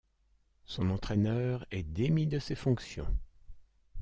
Son 0.65 0.89
entraîneur 0.89 1.63
est 1.69 1.83
démis 1.83 2.25
de 2.25 2.39
ses 2.39 2.55
fonctions. 2.55 3.05